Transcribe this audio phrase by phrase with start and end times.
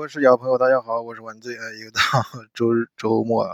[0.00, 1.54] 各位视角朋友，大家好，我是万醉。
[1.56, 2.00] 呃，又到
[2.54, 3.46] 周周末，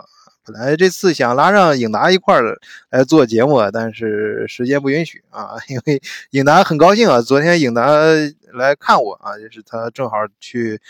[0.44, 2.56] 本来这次想拉上影达一块儿
[2.88, 5.56] 来做节目，但是时间不允许啊。
[5.66, 7.84] 因为影达很高兴啊，昨天影达
[8.52, 10.80] 来看我啊，就是他正好去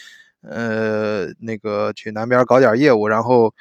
[0.42, 3.54] 呃那个去南边搞点业务，然后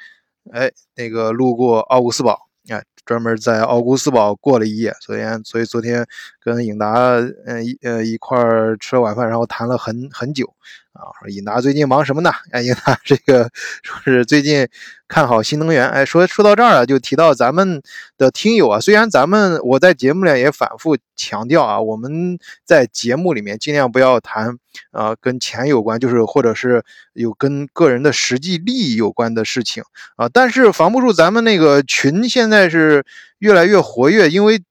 [0.52, 2.38] 哎那个路过奥古斯堡。
[2.68, 4.94] 哎，专门在奥古斯堡过了一夜。
[5.00, 6.06] 昨天，所以昨天
[6.46, 6.92] 跟尹达，
[7.44, 10.54] 嗯，一呃一块儿吃了晚饭，然后谈了很很久。
[10.92, 12.30] 啊，说尹达最近忙什么呢？
[12.52, 13.50] 哎，尹达这个
[13.82, 14.66] 说是最近
[15.08, 15.86] 看好新能源。
[15.88, 17.82] 哎，说说到这儿啊，就提到咱们
[18.16, 24.56] 的听友啊，虽然咱们我在节目里也反复强调啊，我们在节目里面尽量不要谈
[24.92, 29.82] 啊跟钱有关，就是或者是有跟个人的实际利益有关的事情
[30.16, 33.04] 啊，但是防不住咱们那个群现在是
[33.38, 34.62] 越来越活跃，因为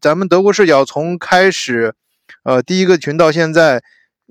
[0.00, 1.94] 咱们德国视角从开始
[2.42, 3.82] 呃第一个群到现在。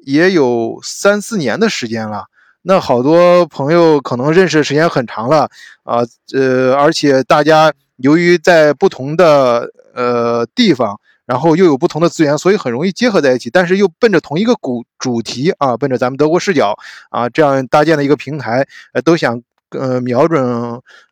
[0.04, 2.26] 也有三四年的时间了，
[2.64, 5.48] 那好多朋友可能认识时间很长了
[5.84, 6.00] 啊，
[6.34, 16.76] 呃，而且大家由于在不同的呃地方，然后又有不同的资源，所以很容易结合在一起，但是又奔着同一个主主题啊，奔着咱们德国视角
[17.12, 19.40] 啊这样搭建的一个平台，呃，都想
[19.72, 20.44] 呃瞄准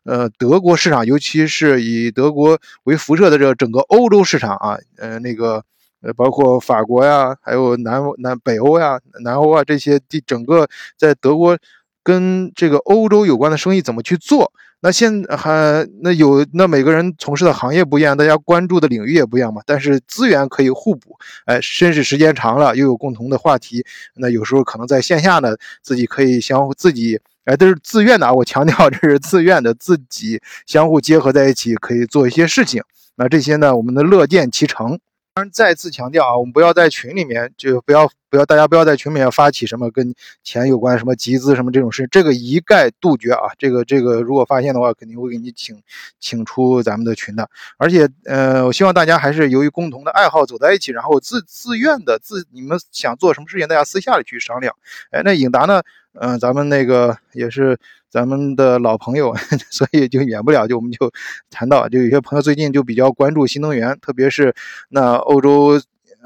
[0.04, 5.64] 呃德国市场，尤其是以德国为辐射的这个整个欧洲市场啊，呃那个。
[6.02, 10.66] 呃，包括法国呀，还有南南北欧呀、南欧啊这些地，整个
[10.98, 11.58] 在德国
[12.02, 14.54] 跟这个欧洲有关的生意怎么去做？
[14.80, 19.62] 那现还那有那每个人从事的行业不一样，大家关注的领域也不一样嘛。
[19.66, 23.86] 但是资源可以互补，哎，甚至时间长了又有共同的话题，
[24.16, 28.34] 那有时候可能在线下呢，自己可以相互自己，哎，都是自愿的啊！
[28.34, 32.84] 我强调这是自愿的，自己相互结合在一起，可以做一些事情。
[33.16, 35.00] 那这些呢，我们的乐见其成。
[35.34, 40.14] 当然再次强调啊，我们不要在群里面就不要不要大家不要在群里面发起什么跟
[40.44, 43.50] 钱有关什么集资什么这种事，这个一概杜绝啊。
[43.58, 45.82] 这个这个如果发现的话，肯定会给你请
[46.20, 47.50] 请出咱们的群的。
[47.78, 54.76] 而且呃，我希望大家还是由于共同的爱好走在一起，然后自自愿的自你们想做什么事情，大家私下里去商量。
[55.12, 55.82] 哎，那颖达呢？
[56.14, 57.78] 嗯，咱们那个也是
[58.10, 59.34] 咱们的老朋友，
[59.70, 61.12] 所以就免不了就我们就
[61.52, 64.54] 谈到，就有些朋友最近就比较关注新能源，特别是
[64.90, 65.80] 那欧洲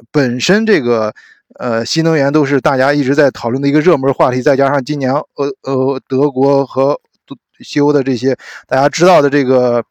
[0.09, 1.13] 本身这个
[1.59, 5.23] 呃新能源都是大家一直在讨论的一个热门话题，再加上今年呃
[5.63, 6.99] 呃德国和
[7.59, 8.37] 西欧的这些
[8.67, 9.83] 大家知道的这个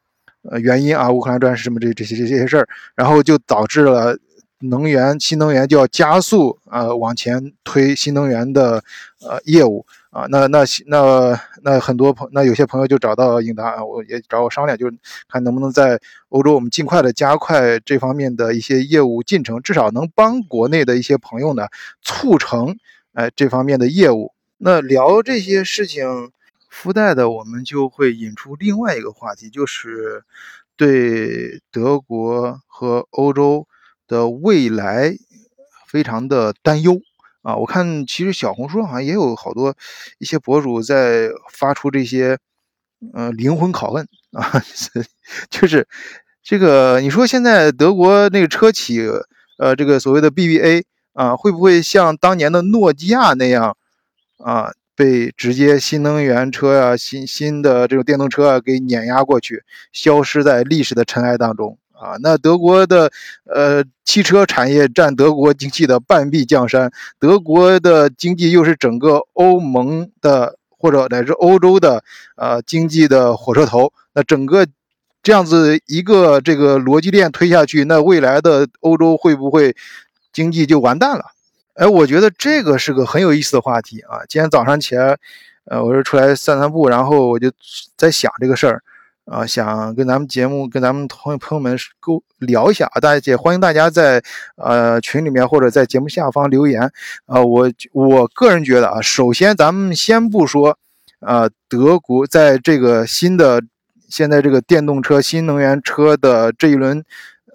[0.49, 4.17] 呃原因啊，乌克兰战事什么这这些这些事儿，然后就导致了。
[4.65, 8.81] 能源新能源就要加速呃，往前推新能源的
[9.19, 14.95] 呃业务啊，那那那那很多朋那有些朋友就找到英达，我也找我商量，就是
[15.27, 21.67] 看能不能在欧洲我们尽快的加快这方面的一些业务进程，至少能帮国内的一些朋友呢
[22.03, 22.77] 促成
[23.13, 24.31] 哎这方面的业务。
[24.59, 26.31] 那聊这些事情
[26.69, 30.23] 附带的，我们就会引出另外一个话题，就是
[30.77, 33.67] 对德国和欧洲。
[34.05, 35.15] 的未来
[35.87, 37.01] 非常的担忧
[37.43, 37.55] 啊！
[37.55, 39.75] 我看其实小红书好像也有好多
[40.17, 42.37] 一些博主在发出这些
[43.13, 44.63] 呃灵魂拷问啊，
[45.51, 45.87] 就是
[46.41, 49.01] 这个你说现在德国那个车企
[49.57, 50.83] 呃这个所谓的 BBA
[51.13, 53.77] 啊，会不会像当年的诺基亚那样
[54.37, 61.77] 啊被直接新能源车啊新新的这种电动车啊给碾压过去，消失在历史的尘埃当中？
[62.03, 63.09] 啊，那德国的
[63.45, 72.03] 呃汽车产业占德国经济的半壁江山，德国的经济又是整个欧盟的或者乃至欧洲的
[72.35, 74.67] 呃经济的火车头，那整个
[75.21, 79.73] 这样子一个这个逻辑链推下去，那未来的欧洲会不会
[80.33, 81.23] 经济就完蛋了？
[81.75, 84.19] 哎，我觉得这个是个很有意思的话题啊。
[84.27, 85.17] 今天早上起来，
[85.65, 87.49] 呃，我是出来散散步，然后我就
[87.95, 88.83] 在想这个事儿。
[89.25, 94.21] 啊，想跟咱们节目、跟咱们朋友朋友们沟聊一下啊，大家也欢迎大家在
[94.57, 96.91] 呃群里面或者在节目下方留言
[97.25, 97.41] 啊。
[97.41, 100.77] 我我个人觉得啊，首先咱们先不说
[101.21, 103.61] 啊，德国在这个新的
[104.09, 107.01] 现在这个电动车、新能源车的这一轮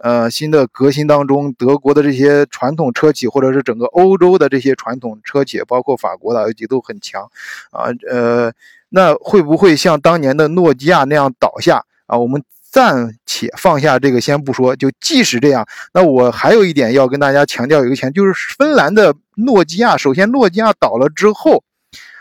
[0.02, 7.30] 呃新的革新当中，德国的这些传统车企或者是整个欧洲的这些传统车企，包括法国的也都很强
[7.72, 8.50] 啊，呃。
[8.90, 12.16] 那会不会像当年的诺基亚那样倒下啊？
[12.16, 19.96] 我们暂且放下这个先不说，就即使这样，那我还有一点要跟大家强调一个前就是芬兰的诺基亚。
[19.96, 21.62] 首先，诺基亚倒了之后，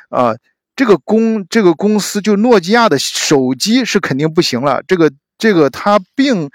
[0.10, 0.36] 啊，
[0.76, 4.82] 这个公这个公司就诺基亚的手机是肯定不行了。
[4.88, 6.50] 这个这个它并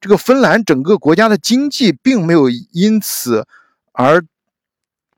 [0.00, 3.46] 这个芬兰整个国家的经济并没有因此
[3.92, 4.22] 而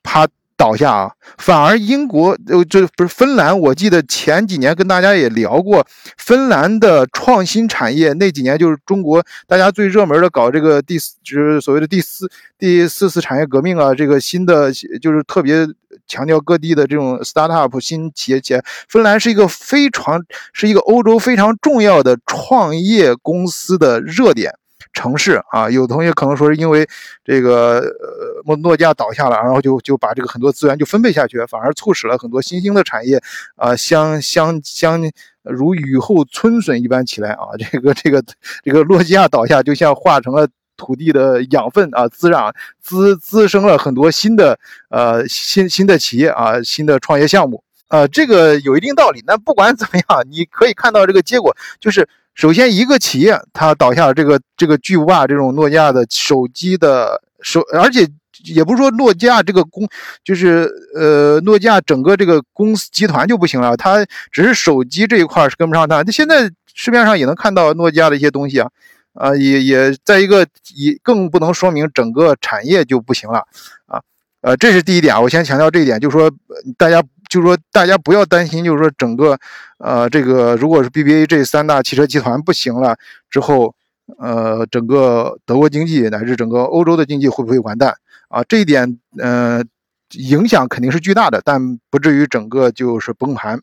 [0.03, 0.27] 趴
[0.57, 3.59] 倒下啊，反而英国呃，这不是芬兰。
[3.59, 5.85] 我记得前几年跟大家也聊过，
[6.17, 15.67] 芬兰的创新产业那几年就是中国大家最热门的搞这个第四，就是所谓的第四第四次产业革命啊，这个新的就是特别
[16.07, 18.63] 强调各地的这种 startup 新企业企业。
[18.89, 20.23] 芬兰是一个非常
[20.53, 24.53] 是一个欧洲非常重要的创业公司的热点。
[24.93, 26.87] 城市啊，有同学可能说是因为
[27.25, 33.21] 这个呃诺诺基亚倒下了，然后就就把这个很多资源就分配下去，反而促使了很多新兴的产业
[33.57, 35.01] 啊相相相
[35.43, 37.47] 如雨后春笋一般起来啊。
[37.59, 38.23] 这个这个
[38.63, 40.47] 这个诺基亚倒下，就像化成了
[40.77, 44.59] 土地的养分啊，滋长滋滋生了很多新的
[44.91, 49.23] 呃新新的企业啊，新的创业项目啊，这个有一定道理。
[49.27, 52.07] 那不管怎么样，你可以看到这个结果就是。
[52.35, 58.09] 首先，一个企业它倒下了，这个这个巨无霸这种诺基亚的手机的手，而且
[58.45, 59.87] 也不是说诺基亚这个公，
[60.25, 66.03] 就是呃诺基亚整个这个公司集团就不行了，它只是手机这一块是跟不上它。
[66.03, 68.71] 那现在市面上也能看到诺基亚的一些东西啊，
[69.13, 73.47] 啊也也在一个也更不能说明整个产业就不行了
[73.87, 74.01] 啊，
[74.41, 76.31] 呃这是第一点，我先强调这一点，就是说
[76.79, 77.03] 大家。
[77.33, 79.39] 就是说，大家不要担心，就是说，整个，
[79.79, 82.95] 呃，这个如果是 BBA 这三大汽车集团不行了
[83.31, 83.75] 之后，
[84.19, 87.97] 呃，整个德国经济乃至整个欧洲的经济会不会完蛋
[88.29, 88.45] 啊？
[88.45, 89.65] 这一点，呃，
[90.11, 93.59] 影响肯定是巨大的，但不至于整个就是崩盘。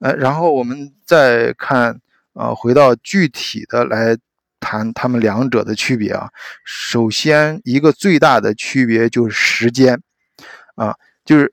[0.00, 2.00] 呃，然后我们再看，
[2.32, 4.16] 呃，回到具体的来
[4.58, 6.28] 谈他们两者的区别啊。
[6.64, 10.02] 首先，一个最大的区别就是时间，
[10.74, 11.52] 啊，就是。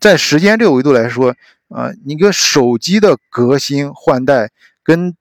[0.00, 1.34] 在时间这个维度来说，
[1.68, 4.50] 啊，你个手机的革新换代
[4.82, 5.14] 跟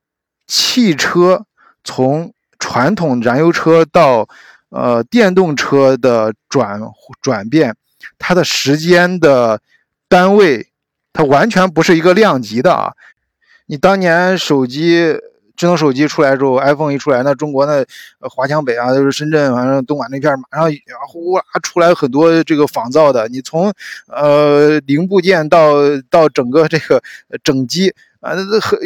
[0.48, 1.46] 汽车
[1.84, 4.28] 从传统燃油车到
[4.70, 6.80] 呃电动车的转
[7.22, 7.76] 转变，
[8.18, 9.62] 它的时间的
[10.08, 10.68] 单位，
[11.12, 12.94] 它完全不是一个量级的啊。
[13.66, 15.20] 你当年手机。
[15.56, 17.86] 智能手机出来之后，iPhone 一出来，那中国那
[18.22, 20.72] 华强北啊，就是深圳，反正东莞那片马上
[21.08, 23.28] 呼啦出来很多这个仿造的。
[23.30, 23.74] 你从
[24.08, 25.76] 呃零部件到
[26.10, 27.02] 到整个这个
[27.44, 28.80] 整机啊，那很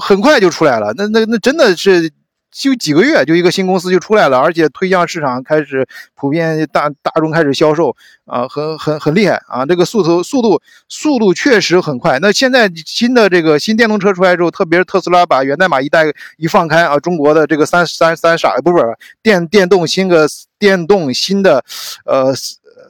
[0.00, 0.92] 很快就出来了。
[0.96, 2.10] 那那那真的是。
[2.52, 7.96] 就几个月，就一个新公司就出来了，而且推向市场开始普遍大大众开始销售
[8.26, 9.64] 啊，很很很厉害啊！
[9.64, 12.18] 这个速度速度速度确实很快。
[12.18, 16.04] 那现在新的这个新电动车出来之后，特别是特斯拉把源代码一带
[16.36, 18.78] 一放开啊，中国的这个三三三傻不不
[19.22, 20.28] 电电动新个
[20.58, 21.64] 电动新的
[22.04, 22.34] 呃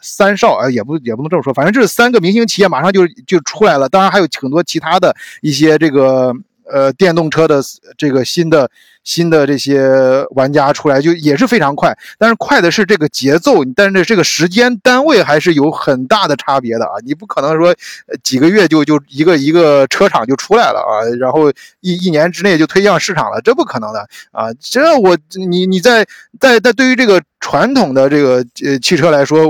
[0.00, 3.88] 三少啊，也不也不能这么说，反正这三个明星企业马上就就出来了。
[3.88, 6.34] 当然还有很多其他的一些这个。
[6.72, 7.60] 呃，电动车的
[7.98, 8.70] 这个新的
[9.04, 9.90] 新的这些
[10.30, 16.92] 玩家出来就也是非常快，但是快的是这个节奏，但是这个时间单位还是有很大的差别的啊！
[17.04, 17.74] 你不可能说
[18.22, 21.50] 几个月就就一个一个车厂就出来了啊，然后
[21.80, 24.00] 一一年之内就推向市场了，这不可能的
[24.30, 24.52] 啊！
[24.60, 26.06] 这我你你在
[26.38, 29.46] 在在对于这个传统的这个呃汽车来说，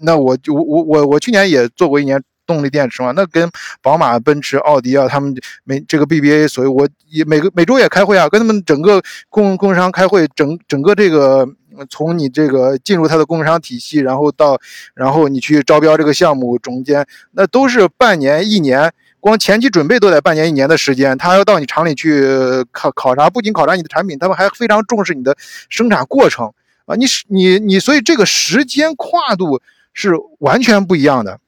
[0.00, 2.22] 那我就我我我去年也做过一年。
[2.46, 3.50] 动力电池嘛，那跟
[3.80, 5.34] 宝马、奔驰、奥迪啊，他们
[5.64, 11.46] 每这个 BBA，所以我也每个每周也开会啊，跟他们整个供供应商开会，整整个这个
[11.88, 14.58] 从你这个进入它的供应商体系，然后到
[14.94, 22.26] 然后你去招标这个项目中间，那都是半年一年，光前期准备都得半年一年的时间，他要到你厂里去
[22.72, 25.36] 考考察，不仅考察你的产品，他们还非常重视你的
[25.68, 26.52] 生产过程
[26.86, 29.62] 啊，你是你你，所以这个时间跨度
[29.94, 31.38] 是完全不一样的。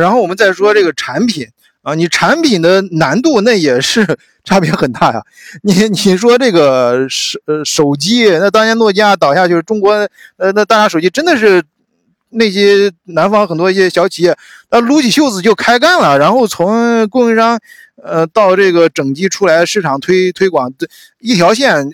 [0.00, 1.46] 然后我们再说这个产品
[1.82, 4.06] 啊，你产品的难度那也是
[4.44, 5.22] 差别很大呀。
[5.62, 9.92] 你你说这个手呃手机，那当年诺基亚倒下就是中国
[10.36, 11.62] 呃那大家手机真的是
[12.30, 14.36] 那些南方很多一些小企业，
[14.70, 17.60] 那撸起袖子就开干了，然后从供应商
[18.02, 20.72] 呃到这个整机出来市场推推广，
[21.20, 21.90] 一条线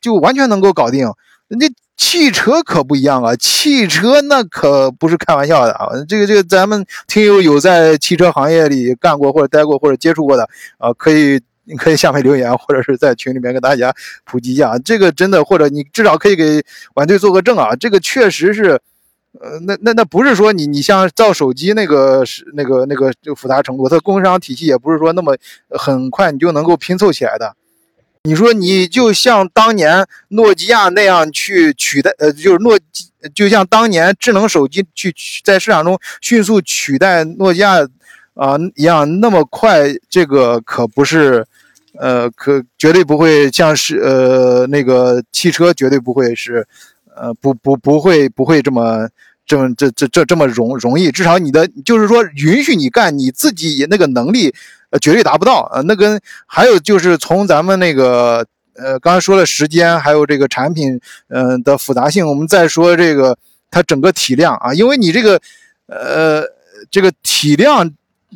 [0.00, 1.06] 就完全能够搞定。
[1.48, 5.88] 那汽车可不一样啊，汽车那可不是开玩笑的啊！
[6.08, 13.94] 这个这个，咱们听友有在汽车行业里干过或者待过或者接触过的啊，可以你可以下面留言，或者是在群里面跟大家
[14.24, 14.76] 普及一下。
[14.78, 16.62] 这个真的，或者你至少可以给
[16.94, 17.74] 晚队做个证啊！
[17.76, 18.80] 这个确实是，
[19.40, 25.36] 呃，那那那不是说你你像造手机那个是那个那个就复杂程度，它供应商体系也不是说那么
[25.70, 27.54] 很快你就能够拼凑起来的。
[28.24, 35.12] 你说你就像当年诺基亚那样去取代，呃，就是诺基，就像当年智能手机去
[35.42, 37.80] 在市场中迅速取代诺基亚
[38.34, 41.44] 啊一样那么快，这个可不是，
[41.98, 46.64] 呃，可绝对不会像是呃那个汽车绝对不会是，
[47.16, 49.08] 呃，不不不会不会这么。
[49.44, 54.54] 这么这这这这么容容易，至少你的就是说允许你干，你自己那个能力
[54.92, 58.46] 呃绝对达不到呃，那跟还有就是从咱们那个
[58.76, 63.36] 呃刚才说了时间，还有这个产品嗯的复杂性，我们再说这个
[63.70, 65.40] 它整个体量啊，因为你这个
[65.86, 66.44] 呃
[66.90, 67.90] 这个体量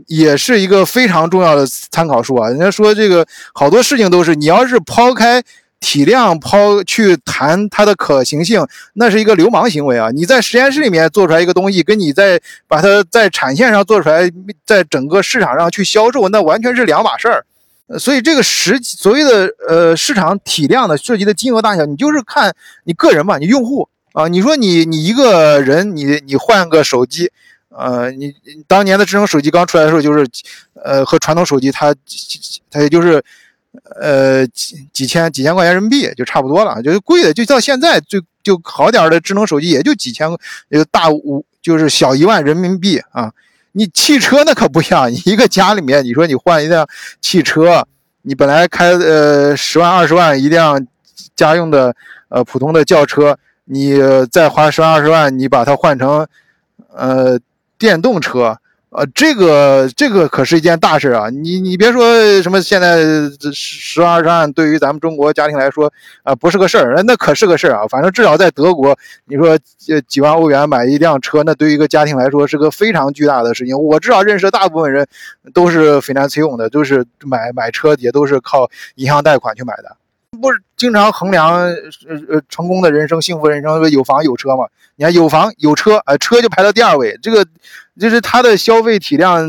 [0.09, 2.49] 也是一个非常重要的参考数啊。
[2.49, 5.41] 人家说这个好多事情都是你要是抛开。
[5.79, 10.11] 体量抛去谈它的可行性，那是一个流氓行为啊！
[10.11, 14.29] 你在实验室里面做出来一个东西，跟你在把它在产线上做出来，
[14.65, 17.45] 在整个市场上去销售，那完全是两码事儿。
[17.99, 22.53] 所以这个实所谓的呃市场体量的涉及的金额大小，你就是看
[22.85, 27.31] 你个人嘛，你用户啊，你说你你一个人，你你换个手机，
[27.69, 28.35] 呃，你
[28.67, 30.27] 当年的智能手机刚出来的时候，就是
[30.83, 31.95] 呃和传统手机它
[32.71, 33.23] 它也就是。
[34.01, 40.29] 呃，几几千几千块钱人民币就差不多了，就是贵的，就到现在最就好点的智能手机也就几千，
[40.71, 43.33] 呃大五就是小一万人民币啊。
[43.73, 46.89] 你汽车那可不一样，一个家里面，你说你换一辆
[47.21, 47.87] 汽车，
[48.23, 50.87] 你本来开呃十万二十万一辆
[51.35, 51.95] 家用的
[52.29, 53.99] 呃普通的轿车，你
[54.31, 56.27] 再花十万二十万，你把它换成
[56.95, 57.39] 呃
[57.79, 58.59] 电动车。
[58.97, 61.29] 呃，这个这个可是一件大事啊！
[61.29, 62.97] 你你别说什么现在
[63.53, 67.87] 十十万二十万，对于咱们中国家庭来说啊，不是个事儿，那可是个事儿啊！
[67.91, 69.59] 反正至少在德国，你说
[70.09, 73.79] 几万欧元买一辆车，那对于一个家庭来说是个非常巨大的事情。
[73.79, 75.07] 我至少认识大部分人
[75.53, 79.95] 都是非常 c 用的，都是买买车也都是靠银行贷款去买的。
[80.41, 81.75] 不是经常衡量呃
[82.31, 84.67] 呃成功的人生、幸福人生有房有车嘛？
[84.97, 87.19] 你看有房有车，呃车就排到第二位。
[87.23, 87.47] 这个
[87.99, 89.47] 就是他的消费体量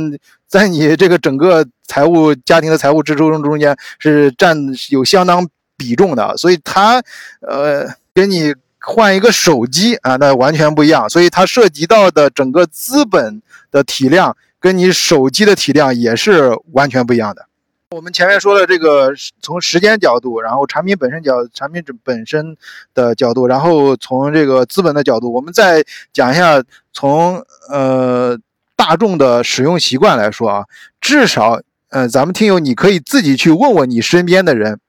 [0.48, 4.58] 在你这个整个财务家庭的财务支出中中间是占
[4.90, 7.02] 有相当比重的，所以他
[7.42, 11.10] 呃跟你换一个手机啊，那完全不一样。
[11.10, 17.47] 所以它涉及到的整个资本的体量跟你手机的体量也是完全不一样的。
[17.92, 22.58] 我们前面说的这个从时间角度，然后产品本身角产品本身
[22.94, 28.38] 的角度，然后从这个资本的角度，我们再讲一下从呃
[28.76, 30.66] 大众的使用习惯来说啊，
[31.00, 34.82] 至少呃咱们听友你可以自己去问问你身边的人，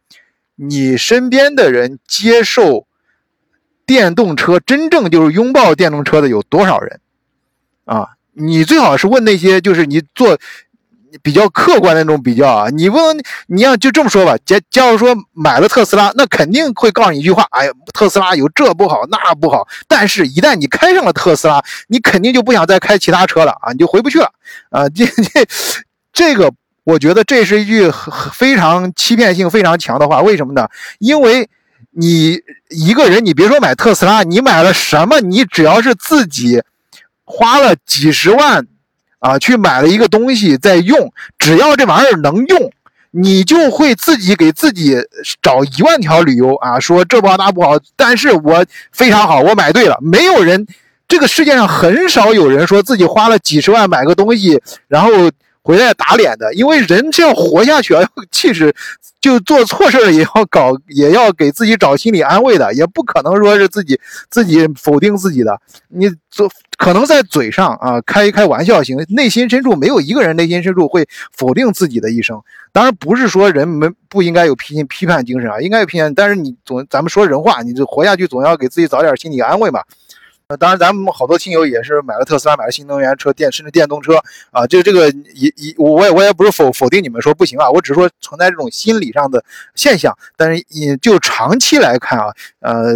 [0.57, 2.89] 你身边的人接受
[3.87, 7.01] 电动车真正就是拥抱电动车的有多少人
[7.85, 8.17] 啊？
[8.33, 10.37] 你最好是问那些就是你做。
[11.23, 24.31] 比较客观的那种比较啊，你问你要就这么说吧，假假如说买了特斯拉，那肯定会告诉你一句话，哎呀，特斯拉有这不好那不好，但是一旦你开上了特斯拉，你肯定就不想再开其他车了啊，你就回不去了
[24.71, 25.47] 啊，这这
[26.13, 26.53] 这个
[26.85, 27.91] 我觉得这是一句
[28.33, 30.69] 非常欺骗性非常强的话，为什么呢？
[30.99, 31.49] 因为
[31.91, 32.39] 你
[32.69, 36.63] 一个人，你别说买特斯拉，你买了什么，你只要是自己
[37.25, 38.67] 花了几十万。
[39.21, 42.71] 啊，去买了一个东西在用，只要这玩意儿能用，
[43.11, 44.97] 你就会自己给自己
[45.41, 49.99] 找一万条理由啊，说这不好那不好，但是我非常好，我买对了。
[50.01, 50.67] 没有人，
[51.07, 55.11] 这个世界上很少有人说自己花了几十万买个东西，然后。
[55.61, 58.75] 回来打脸的，因为人是要活下去啊，要气势，
[59.29, 65.61] 就做错事也要搞，也要给自己找心理安慰的，也不可能说是自己自己否定自己的。
[65.89, 71.07] 你做可能在嘴上啊开一开玩笑行，内心深处没有一个人内心深处会
[71.37, 72.41] 否定自己的一生。
[72.73, 79.83] 当然不是说人们不应该有批批判精神啊，应该有批判，但是你总咱们说人话，你就活下去总要给自己找点心理安慰嘛。
[80.51, 84.15] 呃，当然，咱们好多亲友也是买了特斯拉，买了新能源车，电甚至电动车
[84.51, 84.67] 啊。
[84.67, 90.17] 就这个，也也，我也我也不是否否定你们说不行啊，我只是说存在这种心理上的现象。
[90.39, 92.95] 但是，也就长期来看啊，呃，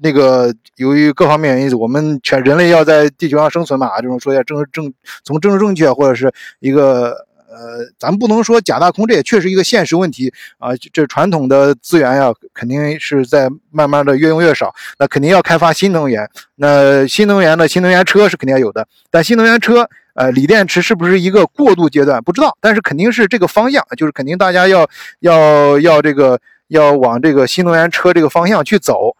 [0.00, 4.90] 那个由于各方面原因，我们全人类要在地球上生存嘛，这种说要正正
[5.22, 7.26] 从政治正确或者是一个。
[7.54, 10.70] 呃，咱不能说假大空，这也确实一个现实问题啊。
[10.92, 16.28] 这传统的资源呀，肯定是在慢慢的越用越少，那肯定要开发新能源。
[16.56, 22.20] 那新能源的新能源车是肯定要有的，但新能源车，呃，锂电池是不是一个过渡阶段？
[22.24, 24.88] 不知道，但是肯定是这个方向，就是肯定大家要
[25.20, 29.16] 要要这个要往这个新能源车这个方向去走，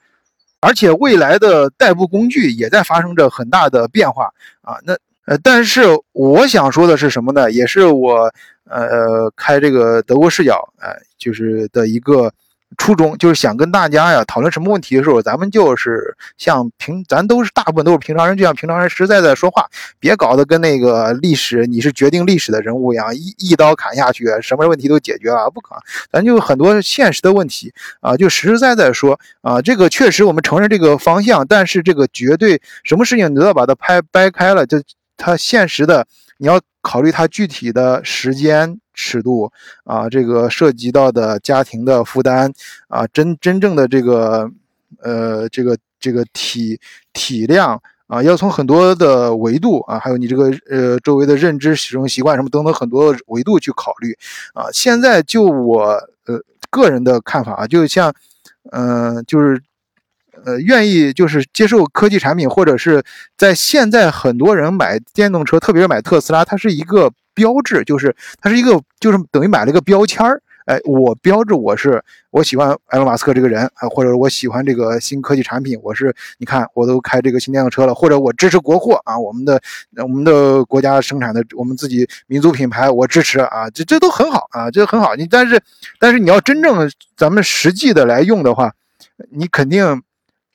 [0.61, 4.25] 而且未来的代步工具也在发生着很大的变化
[4.63, 4.79] 啊。
[4.85, 4.97] 那。
[5.27, 7.51] 呃，但是我想说的是什么呢？
[7.51, 8.31] 也是我
[8.69, 12.33] 呃开这个德国视角，哎，就是的一个
[12.77, 19.65] 初衷就是想跟大家呀讨论什么问题的时候，咱们就是像平，咱都是大部分都是平常人，就像平常人实实在在说话，
[20.01, 25.81] 别搞得跟那个历史你是决定历史的人物一样，一一刀砍下去，什么问题都解决了，不可能。
[26.11, 34.83] 咱就很多现实的问题啊，就实实在在说啊，这个确实我们承认这个方向，但是这个绝对什么事情都要把它拍掰开了，就
[35.17, 36.07] 它现实的
[36.39, 38.79] 你要考虑它具体的时间。
[38.97, 39.51] 尺度
[39.83, 42.53] 啊，这个涉及到的家庭的负担
[42.87, 44.49] 啊，真真正的这个
[45.03, 46.81] 呃，这个这个体
[47.13, 54.17] 体量啊，要从很多的维度啊，还有你这个呃周围的认知、使用习惯什么等等很多维度去考虑
[54.53, 54.67] 啊。
[54.73, 55.87] 现在就我
[56.27, 56.41] 呃
[56.71, 58.15] 个人的看法啊，就像
[58.71, 59.61] 嗯，就是
[60.45, 63.03] 呃愿意就是接受科技产品，或者是
[63.37, 67.11] 在现在很多人买电动车，特别是买特斯拉，它是一个。
[67.37, 70.41] 标志就是它是一个，就是等于买了一个标签儿。
[70.67, 75.77] 哎，我标志我是我喜欢埃隆·马斯克这个人啊，或者我喜欢这个新科技产品。
[75.83, 79.61] 我是你看，我都开这个新电动车了，或者我支持国货啊，我们的
[79.97, 85.17] 我们的国家生产的我们自己民族品牌，我支持啊，这这都很好啊，这很好。
[85.17, 85.61] 你但是
[85.99, 88.73] 但是你要真正咱们实际的来用的话，
[89.33, 90.01] 你肯定，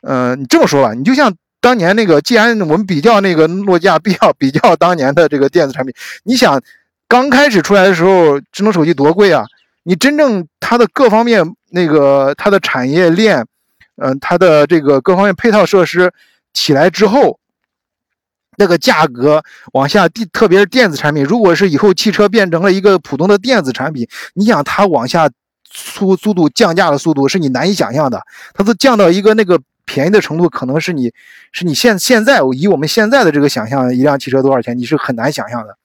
[0.01, 1.33] 嗯，你这么说吧，你就像。
[1.61, 6.57] 当年那个，既然我们比较那个诺基亚，比较比较当年的这个电子产品，你想，
[7.05, 9.43] 刚开始出来的时候，智能手机多贵啊！
[9.83, 13.45] 你真正它的各方面那个它的产业链，
[13.97, 16.09] 嗯，它的这个各方面配套设施
[16.53, 17.37] 起来之后，
[18.55, 25.29] 那个价格往下地，特别是电子产品，如果是以后汽车变成了一个普通的电子产品，你想它往下
[25.69, 28.21] 速速度降价的速度是你难以想象的，
[28.53, 29.59] 它都降到一个那个。
[29.89, 31.11] 便宜的程度可能是你，
[31.51, 35.75] 是你现现在以我们现在的这个想象，一辆汽车多少钱，你是很难想象的。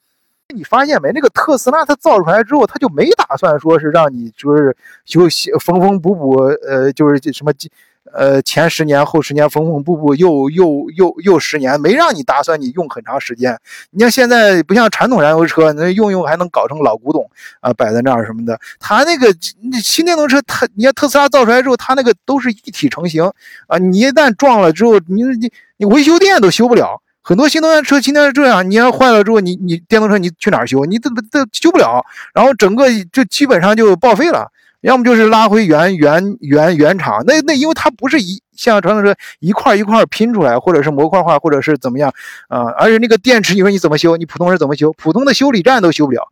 [0.54, 1.10] 你发现没？
[1.12, 5.22] 那个特斯拉它造出来之后，它就没打算说是让你就是就
[5.58, 6.36] 缝缝补补，
[6.68, 7.52] 呃，就是什么。
[8.16, 13.58] 呃，前十年后十年，缝缝补补又又又又十年，没让你打算你用很长时间。
[13.90, 17.28] 你像现在不像传统燃油车，那用用还能搞成老古董
[17.60, 18.58] 啊，摆在那儿什么的。
[18.78, 19.34] 它那个
[19.82, 23.24] 新电动车，它你看特斯拉造出来之后，它那个都是一体成型
[23.66, 23.78] 啊。
[23.78, 27.00] 你一旦撞了之后，你你你维修店都修不了。
[27.20, 30.84] 很多新能源车今天是这样，你要坏了之后，你你电动车你去哪儿修？
[30.84, 34.52] 你这这修不了，然后整个就基本上就报废了。
[34.84, 42.12] 要么就是拉回原原原原厂，那那因为它不是一像传统车一块一块拼出来，或者是模块化，或者是怎么样
[42.48, 42.64] 啊？
[42.78, 44.16] 而且那个电池，你说你怎么修？
[44.18, 44.92] 你普通人怎么修？
[44.92, 46.28] 普通的修理站都修不了，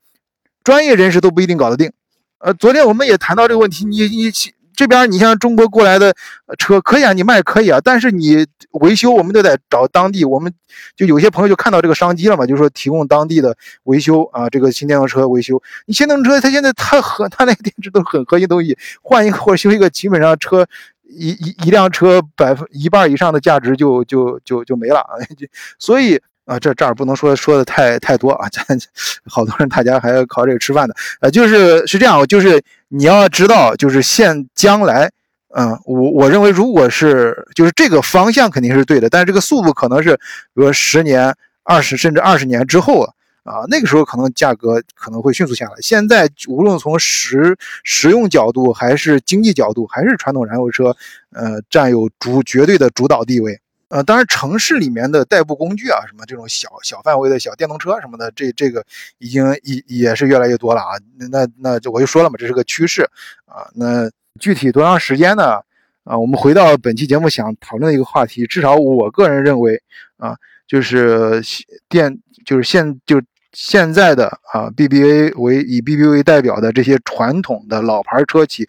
[0.62, 1.90] 专业人士都不一定搞得定。
[2.38, 4.30] 呃，昨天我们也谈到这个问题，你你。
[4.74, 6.14] 这边你像中国过来的
[6.58, 10.52] 车可以啊，你卖可以啊，但是你维修我们都得找当地，我们
[10.96, 15.62] 就有些朋友就看到这个商机了嘛，就是说提供当地的维修啊，这个新电动车维修。
[15.86, 20.66] 你新电动车它现在它核 它那个电池都很核心东西，换一个或者修一个，基本上车
[21.08, 25.14] 一一一辆车百分一半以上的价值就就就就没了啊，
[25.78, 26.20] 所以。
[26.44, 28.64] 啊，这这儿不能说说的太太多啊，咱
[29.30, 35.10] 好多人大家还要靠这个吃饭的，呃，就是是这样，就是你要知道，就是现将来，
[35.54, 40.20] 嗯，我我认为如果是就是这个方向肯定是对的，但是这个速度可能是，比
[40.54, 43.12] 如十年、二十甚至二十年之后啊，
[43.44, 45.72] 啊，那个时候可能价格可能会迅速下来。
[45.80, 50.96] 现在无论从实实用角度还是经济角度，还是传统燃油车，
[51.32, 53.60] 呃，占有主绝对的主导地位。
[53.92, 58.82] 呃，当然，城市里面的代步工具啊，什么这种小小范围的小电动车什么的，这这个
[59.18, 60.96] 已经也也是越来越多了啊。
[61.30, 63.02] 那那就我就说了嘛，这是个趋势
[63.44, 63.68] 啊。
[63.74, 65.60] 那具体多长时间呢？
[66.04, 69.82] 啊，我们回到本期节目想讨论的一个话题，至少我个人认为
[70.16, 70.34] 啊，
[70.66, 71.42] 就是
[71.90, 73.20] 电就是现就
[73.52, 78.66] 现在的啊，BBA 为以 BBA 为代表的这些传统的老牌车企，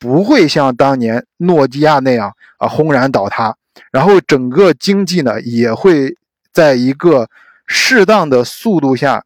[0.00, 3.56] 不会像当年诺基亚那样啊轰然倒塌。
[3.90, 6.16] 然后整个经济呢也会
[6.52, 7.28] 在一个
[7.66, 9.24] 适当的速度下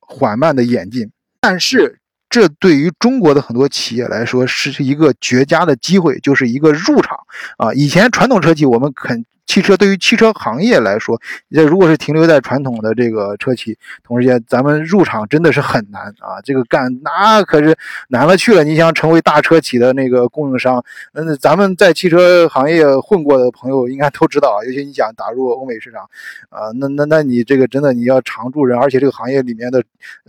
[0.00, 7.18] 缓慢的演进，但是这对于中国的很多企业来说是一个绝佳的机会，就是一个入场
[7.56, 7.72] 啊。
[7.74, 9.24] 以前传统车企我们肯。
[9.44, 16.40] 汽车对于汽车行业来说，这如果是停留在传统的这个车企，同时间咱们入场真的是很难啊！
[16.42, 17.76] 这个干那可是
[18.08, 18.64] 难了去了。
[18.64, 24.64] 你想成为大车企的那个供应商，嗯，咱们在汽车行业混过的朋友应该都知道啊。
[24.64, 26.02] 尤其你想打入欧美市场，
[26.48, 29.82] 啊，那那那你这个真的你要常住人，而且这个行业里面的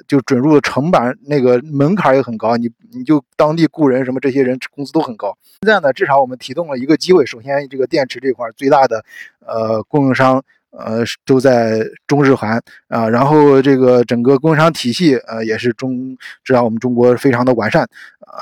[0.06, 5.38] 就准入的成本那个门槛也很高，你你就当地雇人什么这些人工资都很高。
[5.62, 9.03] 现在呢，至少我们提供了一个机会，首先这个电池这块最大的。
[9.46, 17.88] 呃，供应商呃，都在中日韩啊，然后这个整个供应商体系，呃，也是中，知道我们中国非常的完善，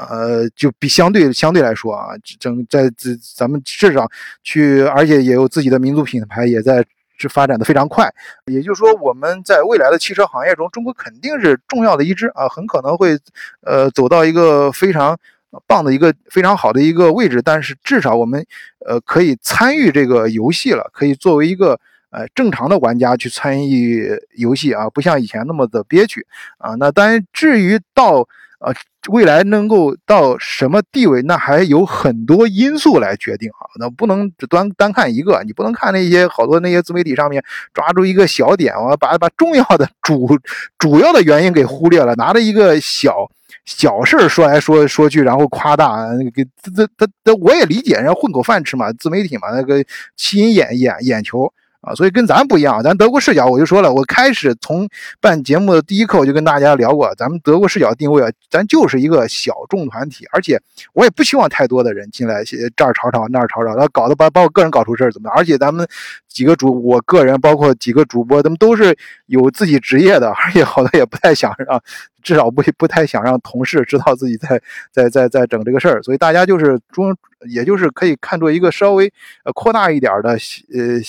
[0.09, 4.09] 呃，就比相对相对来说啊，整在这咱们市场
[4.43, 6.85] 去，而且也有自己的民族品牌，也在
[7.17, 8.09] 是发展的非常快。
[8.45, 13.19] 也就是说，我们在未来的汽车行业中，中国肯定是重要的一支啊，很可能会
[13.65, 15.19] 呃走到一个非常
[15.67, 17.41] 棒的一个非常好的一个位置。
[17.41, 18.45] 但是至少我们
[18.85, 21.79] 呃可以参与这个游戏了，可以作为一个。
[22.13, 26.75] 呃，正常的玩家去参与游戏啊，不像以前那么的憋屈啊。
[26.75, 28.27] 那当然，至于到
[28.59, 28.73] 呃
[29.07, 33.63] 未来能够到什么地位，那还有很多因素来决定啊。
[33.79, 37.41] 那不能只单单看一个，你不能看那些好多那些自媒体上面
[37.73, 40.37] 抓住一个小点，我把把重要的主
[40.77, 43.31] 主要的原因给忽略了，拿着一个小
[43.65, 49.83] 小事儿说来说说去，然后夸大，给这这这我也理解，人家混口饭吃嘛，自媒体嘛，那个
[50.17, 51.51] 吸引眼眼眼球。
[51.81, 54.87] 啊，所以跟咱不一样，咱德国视角，我就说了，我开始从
[55.19, 60.61] 办节目的第一课，我就跟大家聊过，咱们德国视角定位啊，咱就是一个小众团体，而且
[60.93, 62.43] 我也不希望太多的人进来，
[62.75, 65.31] 这儿吵吵那儿吵吵，然后搞得把把我个人搞出事儿怎么？
[65.31, 65.87] 而且咱们
[66.31, 71.81] 几个主，我个人包括几个主播，他们都是有自己职业的，而且好多也不太想让。
[72.23, 77.17] 至少不不太想让同事知道自己在在在在整这个事儿，所以大家就是中，
[77.49, 79.11] 也就是可以看作一个稍微
[79.43, 81.01] 呃扩大一点的呃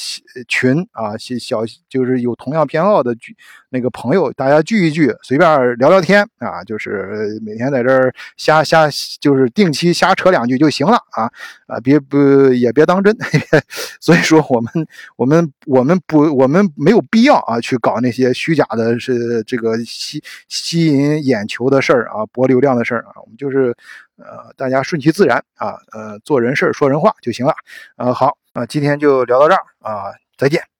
[0.49, 3.37] 群啊，小小就是有同样偏好的群
[3.73, 8.89] 那个朋友，大家聚一聚，随便聊聊天啊，就是每天在这儿瞎瞎
[9.21, 11.25] 就是定期瞎扯两句就行了啊
[11.67, 13.17] 啊，别不也别当真，
[13.99, 14.71] 所以说我们
[15.17, 21.23] 我们我们不我们没有必要啊去搞那些虚假的是这个吸吸引。
[21.33, 23.75] 眼球的事儿啊，博流量的事儿啊，我们就是
[24.17, 27.55] 呃，大家顺其自然啊，呃，做人事说人话就行了。
[27.97, 30.72] 呃，好啊，今天就聊到这儿啊，再见。